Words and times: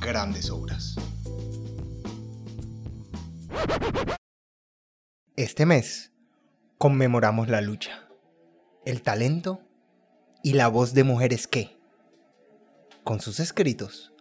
grandes 0.00 0.50
obras. 0.50 0.96
Este 5.36 5.66
mes 5.66 6.12
conmemoramos 6.78 7.48
la 7.48 7.60
lucha, 7.60 8.08
el 8.84 9.02
talento 9.02 9.62
y 10.42 10.54
la 10.54 10.68
voz 10.68 10.94
de 10.94 11.04
mujeres 11.04 11.46
que, 11.46 11.78
con 13.04 13.20
sus 13.20 13.40
escritos, 13.40 14.12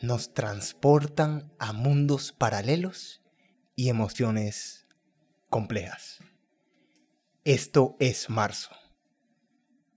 nos 0.00 0.32
transportan 0.32 1.52
a 1.58 1.72
mundos 1.72 2.32
paralelos 2.32 3.22
y 3.76 3.90
emociones 3.90 4.86
complejas. 5.50 6.18
Esto 7.44 7.96
es 8.00 8.30
marzo. 8.30 8.70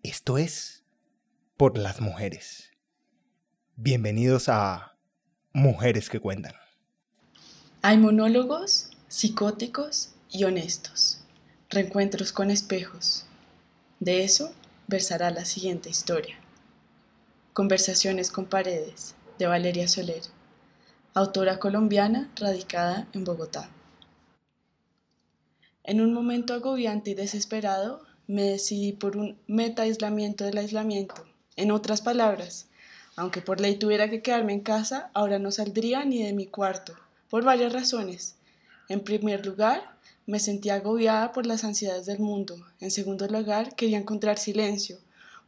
Esto 0.01 0.37
es 0.37 0.85
por 1.55 1.77
las 1.77 2.01
mujeres. 2.01 2.71
Bienvenidos 3.75 4.49
a 4.49 4.92
Mujeres 5.55 6.09
que 6.09 6.19
Cuentan. 6.19 6.53
Hay 7.83 7.99
monólogos 7.99 8.89
psicóticos 9.07 10.09
y 10.31 10.45
honestos, 10.45 11.19
reencuentros 11.69 12.31
con 12.31 12.49
espejos. 12.49 13.27
De 13.99 14.23
eso 14.23 14.51
versará 14.87 15.29
la 15.29 15.45
siguiente 15.45 15.91
historia. 15.91 16.39
Conversaciones 17.53 18.31
con 18.31 18.45
paredes, 18.45 19.13
de 19.37 19.45
Valeria 19.45 19.87
Soler, 19.87 20.23
autora 21.13 21.59
colombiana 21.59 22.31
radicada 22.35 23.07
en 23.13 23.23
Bogotá. 23.23 23.69
En 25.83 26.01
un 26.01 26.15
momento 26.15 26.55
agobiante 26.55 27.11
y 27.11 27.13
desesperado, 27.13 28.01
me 28.25 28.41
decidí 28.41 28.91
por 28.91 29.17
un 29.17 29.37
meta-aislamiento 29.45 30.45
del 30.45 30.57
aislamiento. 30.57 31.27
En 31.55 31.69
otras 31.69 32.01
palabras, 32.01 32.69
aunque 33.15 33.41
por 33.41 33.61
ley 33.61 33.75
tuviera 33.75 34.09
que 34.09 34.21
quedarme 34.21 34.53
en 34.53 34.61
casa, 34.61 35.09
ahora 35.13 35.39
no 35.39 35.51
saldría 35.51 36.05
ni 36.05 36.23
de 36.23 36.33
mi 36.33 36.47
cuarto, 36.47 36.93
por 37.29 37.43
varias 37.43 37.73
razones. 37.73 38.35
En 38.89 39.01
primer 39.01 39.45
lugar, 39.45 39.93
me 40.25 40.39
sentía 40.39 40.75
agobiada 40.75 41.31
por 41.31 41.45
las 41.45 41.63
ansiedades 41.63 42.05
del 42.05 42.19
mundo. 42.19 42.55
En 42.79 42.91
segundo 42.91 43.27
lugar, 43.27 43.75
quería 43.75 43.97
encontrar 43.97 44.37
silencio, 44.37 44.97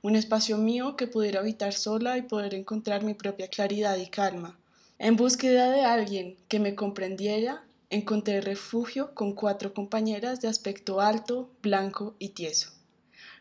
un 0.02 0.16
espacio 0.16 0.58
mío 0.58 0.96
que 0.96 1.08
pudiera 1.08 1.40
habitar 1.40 1.74
sola 1.74 2.18
y 2.18 2.22
poder 2.22 2.54
encontrar 2.54 3.04
mi 3.04 3.14
propia 3.14 3.48
claridad 3.48 3.98
y 3.98 4.08
calma. 4.08 4.58
En 5.00 5.16
búsqueda 5.16 5.72
de 5.72 5.82
alguien 5.82 6.38
que 6.48 6.60
me 6.60 6.76
comprendiera, 6.76 7.64
encontré 7.90 8.42
refugio 8.42 9.14
con 9.14 9.34
cuatro 9.34 9.74
compañeras 9.74 10.42
de 10.42 10.48
aspecto 10.48 11.02
alto, 11.02 11.50
blanco 11.62 12.16
y 12.20 12.30
tieso. 12.30 12.70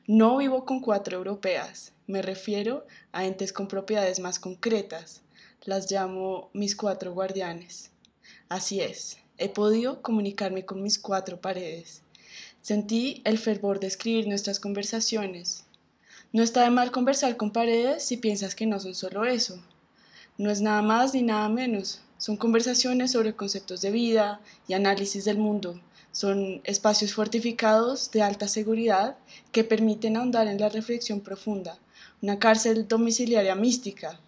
No 0.07 0.37
vivo 0.37 0.67
con 0.67 0.81
cuatro 0.81 1.17
europeas, 1.17 1.95
me 2.07 2.21
refiero 2.21 2.85
a 3.13 3.25
entes 3.25 3.55
con 3.55 3.69
propiedades 3.69 4.21
más 4.21 4.39
concretas, 4.39 5.23
las 5.63 5.91
llamo 5.91 6.51
mis 6.53 6.77
cuatro 6.77 7.15
guardianes. 7.15 7.91
Así 8.51 8.83
es, 8.83 9.17
he 9.39 9.49
podido 9.49 10.03
comunicarme 10.03 10.67
con 10.67 10.83
mis 10.83 10.99
cuatro 10.99 11.41
paredes. 11.41 12.03
Sentí 12.61 13.23
el 13.25 13.39
fervor 13.39 13.81
de 13.81 13.87
escribir 13.87 14.29
nuestras 14.29 14.61
conversaciones. 14.61 15.65
No 16.35 16.43
está 16.43 16.65
de 16.65 16.71
mal 16.71 16.91
conversar 16.93 17.39
con 17.39 17.51
paredes 17.51 18.05
si 18.05 18.19
piensas 18.19 18.55
que 18.55 18.67
no 18.67 18.81
son 18.81 18.95
solo 18.95 19.25
eso. 19.25 19.59
No 20.37 20.51
es 20.51 20.61
nada 20.61 20.83
más 20.83 21.15
ni 21.15 21.23
nada 21.23 21.49
menos, 21.49 22.03
son 22.19 22.37
conversaciones 22.37 23.13
sobre 23.13 23.37
conceptos 23.37 23.81
de 23.81 23.91
vida 23.91 24.43
y 24.69 24.75
análisis 24.75 25.25
del 25.25 25.39
mundo. 25.39 25.81
Son 26.15 26.61
espacios 26.63 27.13
fortificados 27.13 28.13
de 28.13 28.23
alta 28.23 28.47
seguridad 28.47 29.17
que 29.51 29.65
permiten 29.65 30.17
ahondar 30.17 30.47
en 30.47 30.61
la 30.61 30.69
reflexión 30.69 31.21
profunda. 31.21 31.77
Una 32.23 32.39
cárcel 32.39 32.87
domiciliaria 32.87 33.57
mística. 33.57 34.21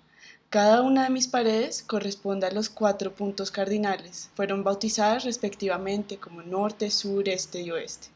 Cada 0.51 0.83
una 0.83 1.05
de 1.05 1.11
mis 1.11 1.29
paredes 1.29 1.85
corresponde 1.85 2.49
a 2.49 2.51
los 2.51 2.71
cuatro 2.71 3.15
puntos 3.15 3.53
cardinales. 3.53 4.31
Fueron 4.35 4.65
bautizadas 4.65 5.23
respectivamente 5.23 6.17
como 6.17 6.43
norte, 6.43 6.91
sur, 6.91 7.29
este 7.29 7.63
y 7.63 7.71
oeste. 7.71 8.09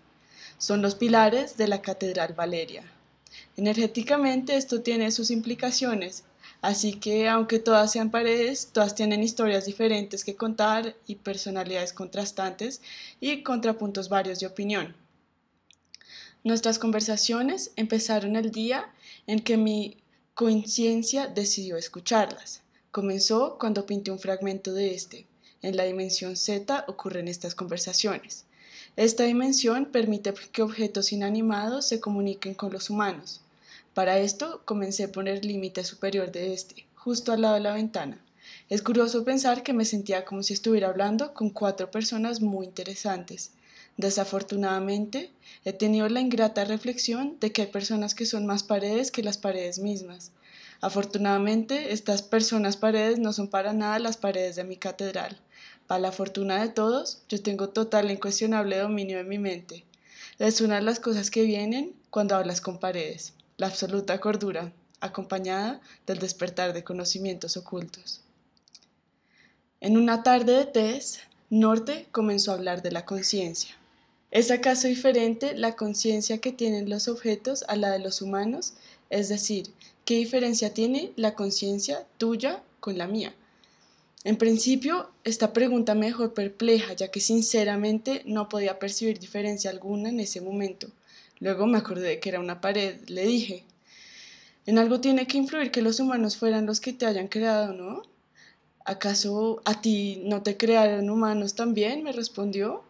Son 0.58 0.82
los 0.82 0.96
pilares 0.96 1.56
de 1.56 1.68
la 1.68 1.80
Catedral 1.80 2.34
Valeria. 2.34 2.82
Energéticamente 3.56 4.56
esto 4.56 4.82
tiene 4.82 5.12
sus 5.12 5.30
implicaciones 5.30 6.24
Así 6.62 6.92
que 6.94 7.28
aunque 7.28 7.58
todas 7.58 7.90
sean 7.90 8.10
paredes, 8.10 8.68
todas 8.72 8.94
tienen 8.94 9.22
historias 9.22 9.64
diferentes 9.64 10.24
que 10.24 10.36
contar 10.36 10.94
y 11.06 11.14
personalidades 11.16 11.92
contrastantes 11.92 12.82
y 13.18 13.42
contrapuntos 13.42 14.08
varios 14.08 14.40
de 14.40 14.46
opinión. 14.46 14.94
Nuestras 16.44 16.78
conversaciones 16.78 17.72
empezaron 17.76 18.36
el 18.36 18.50
día 18.50 18.92
en 19.26 19.40
que 19.40 19.56
mi 19.56 19.96
conciencia 20.34 21.26
decidió 21.26 21.76
escucharlas. 21.76 22.62
Comenzó 22.90 23.58
cuando 23.58 23.86
pinté 23.86 24.10
un 24.10 24.18
fragmento 24.18 24.72
de 24.72 24.94
este. 24.94 25.26
En 25.62 25.76
la 25.76 25.84
dimensión 25.84 26.36
Z 26.36 26.84
ocurren 26.88 27.28
estas 27.28 27.54
conversaciones. 27.54 28.46
Esta 28.96 29.24
dimensión 29.24 29.86
permite 29.86 30.34
que 30.52 30.62
objetos 30.62 31.12
inanimados 31.12 31.86
se 31.86 32.00
comuniquen 32.00 32.54
con 32.54 32.72
los 32.72 32.90
humanos. 32.90 33.42
Para 33.94 34.18
esto 34.18 34.62
comencé 34.64 35.02
a 35.02 35.12
poner 35.12 35.44
límite 35.44 35.82
superior 35.82 36.30
de 36.30 36.54
este, 36.54 36.86
justo 36.94 37.32
al 37.32 37.42
lado 37.42 37.54
de 37.54 37.60
la 37.60 37.74
ventana. 37.74 38.24
Es 38.68 38.82
curioso 38.82 39.24
pensar 39.24 39.64
que 39.64 39.72
me 39.72 39.84
sentía 39.84 40.24
como 40.24 40.44
si 40.44 40.52
estuviera 40.52 40.88
hablando 40.88 41.34
con 41.34 41.50
cuatro 41.50 41.90
personas 41.90 42.40
muy 42.40 42.66
interesantes. 42.66 43.50
Desafortunadamente, 43.96 45.32
he 45.64 45.72
tenido 45.72 46.08
la 46.08 46.20
ingrata 46.20 46.64
reflexión 46.64 47.36
de 47.40 47.50
que 47.50 47.62
hay 47.62 47.68
personas 47.68 48.14
que 48.14 48.26
son 48.26 48.46
más 48.46 48.62
paredes 48.62 49.10
que 49.10 49.24
las 49.24 49.38
paredes 49.38 49.80
mismas. 49.80 50.30
Afortunadamente, 50.80 51.92
estas 51.92 52.22
personas 52.22 52.76
paredes 52.76 53.18
no 53.18 53.32
son 53.32 53.48
para 53.48 53.72
nada 53.72 53.98
las 53.98 54.16
paredes 54.16 54.54
de 54.54 54.62
mi 54.62 54.76
catedral. 54.76 55.36
Para 55.88 56.00
la 56.00 56.12
fortuna 56.12 56.62
de 56.62 56.68
todos, 56.68 57.24
yo 57.28 57.42
tengo 57.42 57.70
total 57.70 58.08
e 58.08 58.12
incuestionable 58.12 58.78
dominio 58.78 59.18
de 59.18 59.24
mi 59.24 59.40
mente. 59.40 59.84
Es 60.38 60.60
una 60.60 60.76
de 60.76 60.82
las 60.82 61.00
cosas 61.00 61.28
que 61.28 61.42
vienen 61.42 61.92
cuando 62.10 62.36
hablas 62.36 62.60
con 62.60 62.78
paredes 62.78 63.34
la 63.60 63.66
absoluta 63.66 64.18
cordura, 64.20 64.72
acompañada 65.00 65.82
del 66.06 66.18
despertar 66.18 66.72
de 66.72 66.82
conocimientos 66.82 67.58
ocultos. 67.58 68.22
En 69.82 69.98
una 69.98 70.22
tarde 70.22 70.54
de 70.54 70.64
test, 70.64 71.18
Norte 71.50 72.06
comenzó 72.10 72.52
a 72.52 72.54
hablar 72.54 72.80
de 72.80 72.90
la 72.90 73.04
conciencia. 73.04 73.76
¿Es 74.30 74.50
acaso 74.50 74.88
diferente 74.88 75.54
la 75.54 75.76
conciencia 75.76 76.38
que 76.38 76.52
tienen 76.52 76.88
los 76.88 77.06
objetos 77.06 77.66
a 77.68 77.76
la 77.76 77.90
de 77.90 77.98
los 77.98 78.22
humanos? 78.22 78.72
Es 79.10 79.28
decir, 79.28 79.66
¿qué 80.06 80.14
diferencia 80.14 80.72
tiene 80.72 81.12
la 81.16 81.34
conciencia 81.34 82.06
tuya 82.16 82.62
con 82.80 82.96
la 82.96 83.06
mía? 83.06 83.34
En 84.24 84.38
principio, 84.38 85.10
esta 85.22 85.52
pregunta 85.52 85.94
me 85.94 86.06
dejó 86.06 86.32
perpleja, 86.32 86.94
ya 86.94 87.08
que 87.08 87.20
sinceramente 87.20 88.22
no 88.24 88.48
podía 88.48 88.78
percibir 88.78 89.18
diferencia 89.18 89.68
alguna 89.70 90.08
en 90.08 90.20
ese 90.20 90.40
momento. 90.40 90.88
Luego 91.40 91.66
me 91.66 91.78
acordé 91.78 92.20
que 92.20 92.28
era 92.28 92.40
una 92.40 92.60
pared. 92.60 92.96
Le 93.08 93.26
dije, 93.26 93.64
en 94.66 94.78
algo 94.78 95.00
tiene 95.00 95.26
que 95.26 95.38
influir 95.38 95.70
que 95.70 95.82
los 95.82 95.98
humanos 95.98 96.36
fueran 96.36 96.66
los 96.66 96.80
que 96.80 96.92
te 96.92 97.06
hayan 97.06 97.28
creado, 97.28 97.72
¿no? 97.72 98.02
¿Acaso 98.84 99.62
a 99.64 99.80
ti 99.80 100.22
no 100.24 100.42
te 100.42 100.56
crearon 100.56 101.10
humanos 101.10 101.54
también? 101.54 102.02
me 102.02 102.12
respondió. 102.12 102.84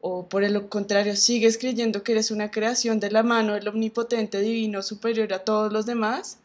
¿O 0.00 0.26
por 0.26 0.44
el 0.44 0.68
contrario 0.68 1.14
sigues 1.14 1.58
creyendo 1.58 2.02
que 2.02 2.12
eres 2.12 2.30
una 2.30 2.50
creación 2.50 3.00
de 3.00 3.10
la 3.10 3.22
mano 3.22 3.52
del 3.52 3.68
omnipotente 3.68 4.40
divino 4.40 4.82
superior 4.82 5.32
a 5.34 5.44
todos 5.44 5.70
los 5.70 5.84
demás? 5.84 6.38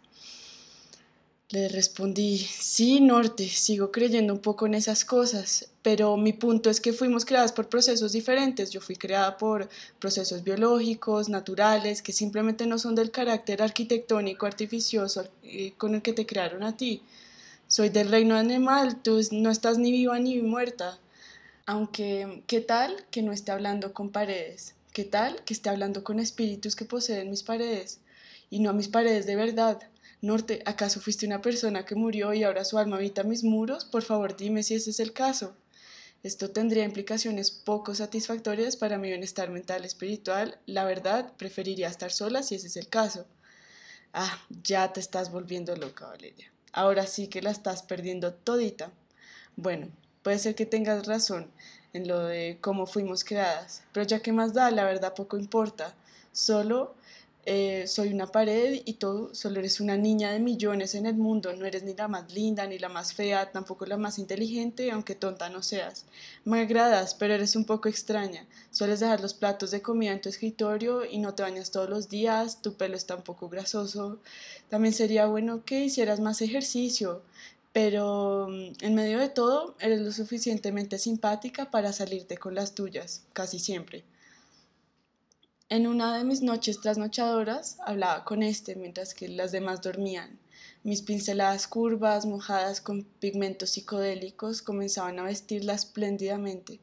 Le 1.49 1.69
respondí, 1.69 2.37
sí, 2.37 2.99
Norte, 2.99 3.47
sigo 3.47 3.91
creyendo 3.91 4.33
un 4.33 4.39
poco 4.39 4.65
en 4.65 4.73
esas 4.73 5.05
cosas, 5.05 5.69
pero 5.85 6.17
mi 6.17 6.33
punto 6.33 6.71
es 6.71 6.81
que 6.81 6.93
fuimos 6.93 7.25
creadas 7.25 7.51
por 7.51 7.69
procesos 7.69 8.11
diferentes. 8.11 8.71
Yo 8.71 8.81
fui 8.81 8.95
creada 8.95 9.37
por 9.37 9.69
procesos 9.99 10.43
biológicos, 10.43 11.29
naturales, 11.29 12.01
que 12.01 12.11
simplemente 12.11 12.65
no 12.65 12.79
son 12.79 12.95
del 12.95 13.11
carácter 13.11 13.61
arquitectónico, 13.61 14.47
artificioso 14.47 15.29
eh, 15.43 15.73
con 15.77 15.93
el 15.93 16.01
que 16.01 16.13
te 16.13 16.25
crearon 16.25 16.63
a 16.63 16.75
ti. 16.75 17.03
Soy 17.67 17.89
del 17.89 18.09
reino 18.09 18.35
animal, 18.35 18.99
tú 19.03 19.21
no 19.31 19.51
estás 19.51 19.77
ni 19.77 19.91
viva 19.91 20.17
ni 20.17 20.41
muerta. 20.41 20.97
Aunque, 21.67 22.41
¿qué 22.47 22.61
tal 22.61 23.05
que 23.11 23.21
no 23.21 23.31
esté 23.31 23.51
hablando 23.51 23.93
con 23.93 24.09
paredes? 24.09 24.73
¿Qué 24.91 25.03
tal 25.03 25.43
que 25.43 25.53
esté 25.53 25.69
hablando 25.69 26.03
con 26.03 26.19
espíritus 26.19 26.75
que 26.75 26.85
poseen 26.85 27.29
mis 27.29 27.43
paredes? 27.43 27.99
Y 28.49 28.57
no 28.57 28.73
mis 28.73 28.87
paredes 28.87 29.27
de 29.27 29.35
verdad 29.35 29.79
Norte, 30.21 30.63
¿acaso 30.65 30.99
fuiste 30.99 31.27
una 31.27 31.43
persona 31.43 31.85
que 31.85 31.93
murió 31.93 32.33
y 32.33 32.43
ahora 32.43 32.65
su 32.65 32.79
alma 32.79 32.95
habita 32.95 33.21
mis 33.21 33.43
muros? 33.43 33.85
Por 33.85 34.01
favor, 34.01 34.35
dime 34.35 34.63
si 34.63 34.73
ese 34.73 34.89
es 34.89 34.99
el 34.99 35.13
caso. 35.13 35.55
Esto 36.25 36.49
tendría 36.49 36.85
implicaciones 36.85 37.51
poco 37.51 37.93
satisfactorias 37.93 38.77
para 38.77 38.97
mi 38.97 39.09
bienestar 39.09 39.51
mental 39.51 39.83
y 39.83 39.85
espiritual. 39.85 40.57
La 40.65 40.83
verdad, 40.83 41.31
preferiría 41.37 41.87
estar 41.87 42.11
sola 42.11 42.41
si 42.41 42.55
ese 42.55 42.65
es 42.65 42.77
el 42.77 42.89
caso. 42.89 43.27
Ah, 44.11 44.35
ya 44.63 44.91
te 44.91 45.01
estás 45.01 45.31
volviendo 45.31 45.75
loca, 45.75 46.07
Valeria. 46.07 46.51
Ahora 46.73 47.05
sí 47.05 47.27
que 47.27 47.43
la 47.43 47.51
estás 47.51 47.83
perdiendo 47.83 48.33
todita. 48.33 48.91
Bueno, 49.55 49.87
puede 50.23 50.39
ser 50.39 50.55
que 50.55 50.65
tengas 50.65 51.05
razón 51.05 51.51
en 51.93 52.07
lo 52.07 52.21
de 52.21 52.57
cómo 52.59 52.87
fuimos 52.87 53.23
creadas, 53.23 53.83
pero 53.93 54.07
ya 54.07 54.21
que 54.21 54.33
más 54.33 54.55
da, 54.55 54.71
la 54.71 54.83
verdad 54.83 55.13
poco 55.13 55.37
importa. 55.37 55.93
Solo 56.31 56.95
eh, 57.47 57.85
soy 57.87 58.11
una 58.11 58.25
pared 58.25 58.81
y 58.85 58.93
tú 58.93 59.29
solo 59.33 59.59
eres 59.59 59.79
una 59.79 59.97
niña 59.97 60.31
de 60.31 60.39
millones 60.39 60.95
en 60.95 61.05
el 61.05 61.13
mundo, 61.15 61.53
no 61.53 61.65
eres 61.65 61.83
ni 61.83 61.93
la 61.93 62.07
más 62.07 62.33
linda 62.33 62.65
ni 62.65 62.79
la 62.79 62.89
más 62.89 63.13
fea, 63.13 63.51
tampoco 63.51 63.85
la 63.85 63.97
más 63.97 64.17
inteligente, 64.17 64.89
aunque 64.89 65.13
tonta 65.13 65.49
no 65.49 65.61
seas. 65.61 66.05
Me 66.43 66.61
agradas, 66.61 67.13
pero 67.13 67.35
eres 67.35 67.55
un 67.55 67.65
poco 67.65 67.87
extraña. 67.87 68.47
Sueles 68.71 68.99
dejar 68.99 69.21
los 69.21 69.35
platos 69.35 69.69
de 69.69 69.83
comida 69.83 70.11
en 70.11 70.21
tu 70.21 70.29
escritorio 70.29 71.05
y 71.05 71.19
no 71.19 71.35
te 71.35 71.43
bañas 71.43 71.69
todos 71.69 71.87
los 71.87 72.09
días, 72.09 72.63
tu 72.63 72.73
pelo 72.73 72.95
está 72.95 73.15
un 73.15 73.23
poco 73.23 73.47
grasoso. 73.47 74.19
También 74.69 74.93
sería 74.95 75.27
bueno 75.27 75.63
que 75.65 75.85
hicieras 75.85 76.19
más 76.19 76.41
ejercicio, 76.41 77.21
pero 77.73 78.47
mm, 78.49 78.73
en 78.81 78.95
medio 78.95 79.19
de 79.19 79.29
todo 79.29 79.75
eres 79.79 80.01
lo 80.01 80.11
suficientemente 80.11 80.97
simpática 80.97 81.69
para 81.69 81.93
salirte 81.93 82.37
con 82.37 82.55
las 82.55 82.73
tuyas, 82.73 83.23
casi 83.33 83.59
siempre. 83.59 84.03
En 85.67 85.87
una 85.87 86.15
de 86.15 86.23
mis 86.23 86.43
noches 86.43 86.79
trasnochadoras 86.79 87.77
hablaba 87.83 88.23
con 88.23 88.43
este 88.43 88.75
mientras 88.75 89.15
que 89.15 89.27
las 89.27 89.51
demás 89.51 89.81
dormían. 89.81 90.37
Mis 90.83 91.01
pinceladas 91.01 91.67
curvas, 91.67 92.27
mojadas 92.27 92.81
con 92.81 93.01
pigmentos 93.03 93.71
psicodélicos, 93.71 94.61
comenzaban 94.61 95.17
a 95.17 95.23
vestirla 95.23 95.73
espléndidamente. 95.73 96.81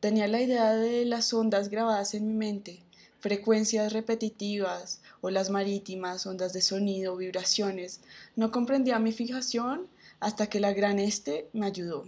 Tenía 0.00 0.28
la 0.28 0.42
idea 0.42 0.74
de 0.74 1.06
las 1.06 1.32
ondas 1.32 1.70
grabadas 1.70 2.12
en 2.12 2.26
mi 2.26 2.34
mente, 2.34 2.82
frecuencias 3.20 3.94
repetitivas, 3.94 5.00
olas 5.22 5.48
marítimas, 5.48 6.26
ondas 6.26 6.52
de 6.52 6.60
sonido, 6.60 7.16
vibraciones. 7.16 8.02
No 8.36 8.52
comprendía 8.52 8.98
mi 8.98 9.12
fijación 9.12 9.88
hasta 10.20 10.48
que 10.48 10.60
la 10.60 10.74
gran 10.74 10.98
este 10.98 11.48
me 11.54 11.64
ayudó. 11.64 12.06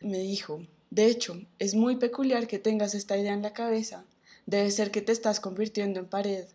Me 0.00 0.20
dijo, 0.20 0.66
de 0.88 1.08
hecho, 1.08 1.42
es 1.58 1.74
muy 1.74 1.96
peculiar 1.96 2.46
que 2.46 2.58
tengas 2.58 2.94
esta 2.94 3.18
idea 3.18 3.34
en 3.34 3.42
la 3.42 3.52
cabeza. 3.52 4.06
Debe 4.46 4.70
ser 4.70 4.90
que 4.90 5.00
te 5.00 5.12
estás 5.12 5.40
convirtiendo 5.40 6.00
en 6.00 6.06
pared. 6.06 6.46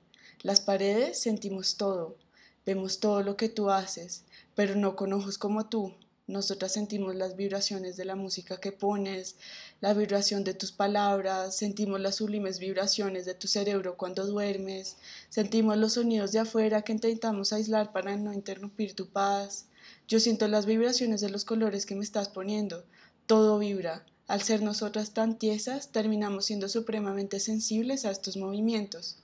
Las 0.44 0.62
paredes 0.62 1.20
sentimos 1.20 1.76
todo, 1.76 2.18
vemos 2.66 3.00
todo 3.00 3.24
lo 3.24 3.36
que 3.36 3.50
tú 3.50 3.72
haces, 3.72 4.24
pero 4.56 4.76
no 4.76 4.96
con 4.96 5.12
ojos 5.12 5.38
como 5.40 5.68
tú. 5.70 5.96
Nosotras 6.28 6.74
sentimos 6.74 7.16
las 7.16 7.36
vibraciones 7.36 7.98
de 7.98 8.06
la 8.06 8.16
música 8.16 8.60
que 8.60 8.72
pones, 8.72 9.38
la 9.82 9.96
vibración 9.96 10.44
de 10.44 10.54
tus 10.54 10.72
palabras, 10.72 11.56
sentimos 11.58 12.00
las 12.00 12.18
sublimes 12.18 12.60
vibraciones 12.60 13.26
de 13.26 13.34
tu 13.34 13.48
cerebro 13.48 13.98
cuando 13.98 14.28
duermes, 14.28 14.98
sentimos 15.30 15.76
los 15.76 15.94
sonidos 15.94 16.32
de 16.32 16.38
afuera 16.38 16.84
que 16.84 16.92
intentamos 16.92 17.52
aislar 17.52 17.92
para 17.92 18.16
no 18.16 18.32
interrumpir 18.32 18.94
tu 18.94 19.10
paz. 19.10 19.66
Yo 20.08 20.20
siento 20.20 20.48
las 20.48 20.68
vibraciones 20.68 21.22
de 21.22 21.30
los 21.30 21.46
colores 21.46 21.88
que 21.88 21.96
me 21.96 22.04
estás 22.04 22.30
poniendo. 22.30 22.86
Todo 23.26 23.58
vibra, 23.58 24.06
al 24.30 24.44
ser 24.44 24.62
nosotras 24.62 25.10
tan 25.12 25.40
tiesas, 25.40 25.90
terminamos 25.90 26.46
siendo 26.46 26.70
supremamente 26.70 27.40
sensibles 27.40 28.06
a 28.06 28.12
estos 28.12 28.38
movimientos. 28.38 29.18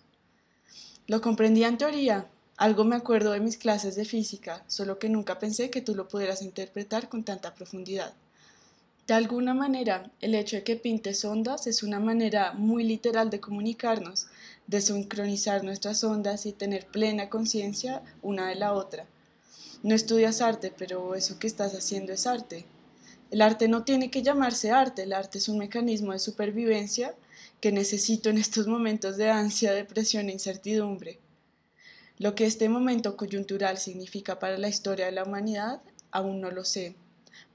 Lo 1.05 1.21
comprendí 1.21 1.63
en 1.63 1.77
teoría, 1.77 2.27
algo 2.57 2.85
me 2.85 2.95
acuerdo 2.95 3.31
de 3.31 3.39
mis 3.39 3.57
clases 3.57 3.95
de 3.95 4.03
física, 4.03 4.63
solo 4.67 4.97
que 4.97 5.07
nunca 5.07 5.37
pensé 5.37 5.69
que 5.69 5.83
tú 5.83 5.93
lo 5.93 6.07
pudieras 6.07 6.41
interpretar 6.41 7.07
con 7.07 7.23
tanta 7.23 7.53
profundidad. 7.53 8.15
De 9.05 9.13
alguna 9.13 9.53
manera, 9.53 10.09
el 10.21 10.33
hecho 10.33 10.55
de 10.55 10.63
que 10.63 10.75
pintes 10.75 11.23
ondas 11.23 11.67
es 11.67 11.83
una 11.83 11.99
manera 11.99 12.53
muy 12.53 12.83
literal 12.83 13.29
de 13.29 13.39
comunicarnos, 13.39 14.25
de 14.65 14.81
sincronizar 14.81 15.63
nuestras 15.63 16.03
ondas 16.03 16.47
y 16.47 16.51
tener 16.51 16.87
plena 16.87 17.29
conciencia 17.29 18.01
una 18.23 18.47
de 18.49 18.55
la 18.55 18.73
otra. 18.73 19.05
No 19.83 19.93
estudias 19.93 20.41
arte, 20.41 20.73
pero 20.75 21.13
eso 21.13 21.37
que 21.37 21.45
estás 21.45 21.75
haciendo 21.75 22.11
es 22.11 22.25
arte. 22.25 22.65
El 23.35 23.41
arte 23.41 23.67
no 23.67 23.83
tiene 23.83 24.09
que 24.09 24.23
llamarse 24.23 24.71
arte, 24.71 25.03
el 25.03 25.11
arte 25.11 25.39
es 25.39 25.49
un 25.49 25.57
mecanismo 25.57 26.13
de 26.13 26.19
supervivencia 26.19 27.15
que 27.59 27.73
necesito 27.73 28.29
en 28.29 28.37
estos 28.37 28.65
momentos 28.65 29.17
de 29.17 29.29
ansia, 29.29 29.73
depresión 29.73 30.29
e 30.29 30.31
incertidumbre. 30.31 31.19
Lo 32.17 32.33
que 32.33 32.45
este 32.45 32.69
momento 32.69 33.17
coyuntural 33.17 33.77
significa 33.77 34.39
para 34.39 34.57
la 34.57 34.69
historia 34.69 35.07
de 35.07 35.11
la 35.11 35.25
humanidad, 35.25 35.81
aún 36.11 36.39
no 36.39 36.49
lo 36.49 36.63
sé, 36.63 36.95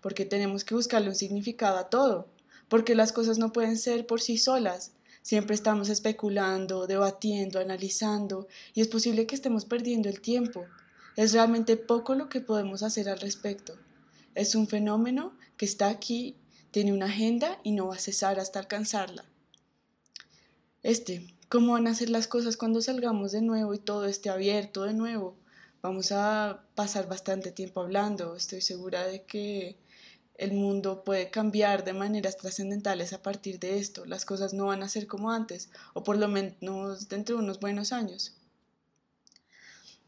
porque 0.03 0.27
tenemos 0.27 0.65
que 0.65 0.75
buscarle 0.75 1.09
un 1.09 1.15
significado 1.15 1.79
a 1.79 1.89
todo, 1.89 2.29
porque 2.69 2.95
las 2.95 3.13
cosas 3.13 3.39
no 3.39 3.51
pueden 3.51 3.79
ser 3.79 4.07
por 4.07 4.21
sí 4.21 4.37
solas, 4.37 4.93
siempre 5.23 5.55
estamos 5.55 5.89
especulando, 5.89 6.87
debatiendo, 6.87 7.59
analizando, 7.59 8.49
y 8.75 8.83
es 8.83 8.89
posible 8.89 9.27
que 9.27 9.35
estemos 9.35 9.65
perdiendo 9.65 10.11
el 10.11 10.21
tiempo. 10.21 10.67
Es 11.17 11.33
realmente 11.33 11.79
poco 11.79 12.15
lo 12.15 12.29
que 12.29 12.43
podemos 12.43 12.83
hacer 12.83 13.09
al 13.09 13.19
respecto. 13.19 13.79
Es 14.35 14.55
un 14.55 14.69
fenómeno 14.69 15.40
que 15.61 15.67
está 15.67 15.91
aquí, 15.91 16.39
tiene 16.71 16.91
una 16.91 17.05
agenda 17.05 17.61
y 17.63 17.73
no 17.73 17.89
va 17.89 17.97
a 17.97 17.99
cesar 17.99 18.41
hasta 18.41 18.59
alcanzarla. 18.61 19.27
Este, 20.83 21.35
¿cómo 21.51 21.75
van 21.75 21.87
a 21.87 21.95
ser 21.95 22.09
las 22.09 22.27
cosas 22.29 22.57
cuando 22.57 22.81
salgamos 22.81 23.33
de 23.33 23.43
nuevo 23.43 23.75
y 23.75 23.79
todo 23.79 24.07
esté 24.07 24.31
abierto 24.31 24.85
de 24.85 24.95
nuevo? 24.95 25.37
Vamos 25.83 26.13
a 26.13 26.65
pasar 26.75 27.09
bastante 27.09 27.53
tiempo 27.53 27.83
hablando, 27.83 28.37
estoy 28.37 28.63
segura 28.63 29.07
de 29.07 29.25
que 29.25 29.77
el 30.39 30.55
mundo 30.55 31.05
puede 31.05 31.29
cambiar 31.29 31.85
de 31.85 31.93
maneras 31.93 32.39
trascendentales 32.39 33.13
a 33.13 33.23
partir 33.23 33.59
de 33.59 33.79
esto. 33.79 34.07
Las 34.07 34.25
cosas 34.25 34.55
no 34.55 34.69
van 34.69 34.83
a 34.83 34.89
ser 34.89 35.07
como 35.07 35.31
antes, 35.31 35.69
o 35.93 36.03
por 36.03 36.17
lo 36.17 36.27
menos 36.27 37.11
dentro 37.11 37.37
de 37.37 37.43
unos 37.43 37.61
buenos 37.61 37.93
años. 37.93 38.33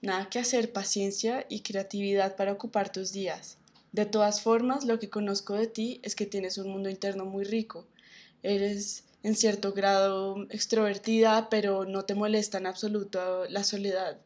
Nada 0.01 0.31
que 0.31 0.39
hacer, 0.39 0.73
paciencia 0.73 1.45
y 1.51 1.61
creatividad 1.61 2.37
para 2.37 2.53
ocupar 2.53 2.91
tus 2.91 3.13
días. 3.13 3.59
De 3.93 4.07
todas 4.07 4.41
formas, 4.41 4.85
lo 4.87 4.99
que 4.99 5.11
conozco 5.11 5.55
de 5.55 5.67
ti 5.67 6.01
es 6.03 6.17
que 6.17 6.25
tienes 6.27 6.57
un 6.57 6.71
mundo 6.71 6.89
interno 6.89 7.27
muy 7.27 7.45
rico. 7.45 7.87
Eres 8.43 9.05
en 9.23 9.37
cierto 9.37 9.73
grado 9.73 10.47
extrovertida, 10.49 11.49
pero 11.51 11.85
no 11.85 12.05
te 12.05 12.15
molesta 12.15 12.59
en 12.59 12.67
absoluto 12.67 13.45
la 13.51 13.65
soledad. 13.65 14.19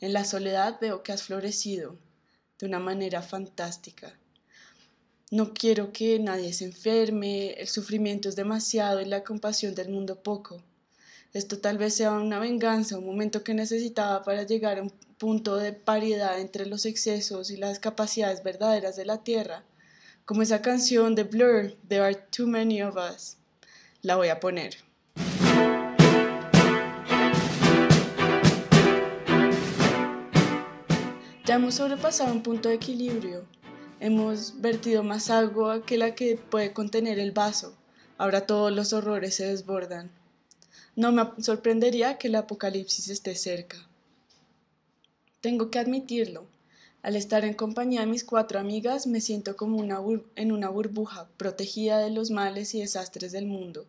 En 0.00 0.12
la 0.12 0.24
soledad 0.24 0.78
veo 0.80 1.02
que 1.02 1.12
has 1.12 1.22
florecido 1.22 1.98
de 2.58 2.66
una 2.66 2.78
manera 2.78 3.22
fantástica. 3.22 4.18
No 5.30 5.54
quiero 5.54 5.92
que 5.92 6.18
nadie 6.18 6.52
se 6.52 6.66
enferme, 6.66 7.52
el 7.54 7.68
sufrimiento 7.68 8.28
es 8.28 8.36
demasiado 8.36 9.00
y 9.00 9.06
la 9.06 9.24
compasión 9.24 9.74
del 9.74 9.88
mundo 9.88 10.22
poco. 10.22 10.62
Esto 11.32 11.58
tal 11.58 11.76
vez 11.76 11.94
sea 11.94 12.12
una 12.12 12.38
venganza, 12.38 12.98
un 12.98 13.06
momento 13.06 13.44
que 13.44 13.52
necesitaba 13.52 14.22
para 14.22 14.44
llegar 14.44 14.78
a 14.78 14.82
un 14.82 14.90
punto 15.18 15.56
de 15.56 15.72
paridad 15.72 16.40
entre 16.40 16.66
los 16.66 16.86
excesos 16.86 17.50
y 17.50 17.56
las 17.56 17.78
capacidades 17.78 18.42
verdaderas 18.42 18.96
de 18.96 19.04
la 19.04 19.22
Tierra, 19.22 19.64
como 20.24 20.42
esa 20.42 20.62
canción 20.62 21.14
de 21.14 21.24
Blur, 21.24 21.76
There 21.88 22.02
Are 22.02 22.14
Too 22.14 22.46
Many 22.46 22.82
of 22.82 22.96
Us. 22.96 23.36
La 24.02 24.16
voy 24.16 24.28
a 24.28 24.40
poner. 24.40 24.76
Ya 31.44 31.54
hemos 31.54 31.76
sobrepasado 31.76 32.32
un 32.32 32.42
punto 32.42 32.68
de 32.68 32.74
equilibrio. 32.74 33.44
Hemos 34.00 34.60
vertido 34.60 35.02
más 35.02 35.30
agua 35.30 35.84
que 35.86 35.96
la 35.96 36.14
que 36.14 36.36
puede 36.36 36.72
contener 36.72 37.18
el 37.18 37.32
vaso. 37.32 37.76
Ahora 38.18 38.46
todos 38.46 38.72
los 38.72 38.92
horrores 38.92 39.36
se 39.36 39.46
desbordan. 39.46 40.10
No 40.96 41.12
me 41.12 41.24
sorprendería 41.42 42.16
que 42.16 42.28
el 42.28 42.36
apocalipsis 42.36 43.10
esté 43.10 43.34
cerca. 43.34 43.76
Tengo 45.42 45.70
que 45.70 45.78
admitirlo. 45.78 46.46
Al 47.02 47.16
estar 47.16 47.44
en 47.44 47.52
compañía 47.52 48.00
de 48.00 48.06
mis 48.06 48.24
cuatro 48.24 48.58
amigas 48.58 49.06
me 49.06 49.20
siento 49.20 49.56
como 49.56 49.76
una 49.76 50.00
en 50.36 50.52
una 50.52 50.70
burbuja, 50.70 51.28
protegida 51.36 51.98
de 51.98 52.08
los 52.08 52.30
males 52.30 52.74
y 52.74 52.80
desastres 52.80 53.32
del 53.32 53.44
mundo, 53.44 53.84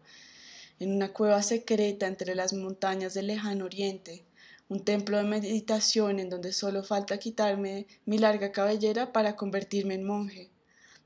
en 0.82 0.94
una 0.94 1.14
cueva 1.14 1.42
secreta 1.44 2.08
entre 2.08 2.36
las 2.36 2.52
montañas 2.52 3.14
del 3.14 3.28
lejano 3.28 3.64
oriente, 3.64 4.26
un 4.68 4.84
templo 4.84 5.16
de 5.16 5.24
meditación 5.24 6.20
en 6.20 6.30
donde 6.30 6.52
solo 6.52 6.84
falta 6.84 7.20
quitarme 7.20 7.88
mi 8.06 8.18
larga 8.18 8.52
cabellera 8.52 9.14
para 9.14 9.38
convertirme 9.38 9.94
en 9.94 10.04
monje. 10.04 10.50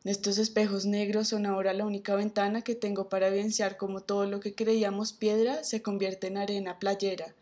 Estos 0.03 0.39
espejos 0.39 0.87
negros 0.87 1.27
son 1.27 1.45
ahora 1.45 1.73
la 1.73 1.85
única 1.85 2.15
ventana 2.15 2.63
que 2.63 2.73
tengo 2.73 3.07
para 3.07 3.27
evidenciar 3.27 3.77
cómo 3.77 4.01
todo 4.01 4.25
lo 4.25 4.39
que 4.39 4.55
creíamos 4.55 5.13
piedra 5.13 5.63
se 5.63 5.83
convierte 5.83 6.25
en 6.25 6.37
arena 6.37 6.79
playera, 6.79 7.35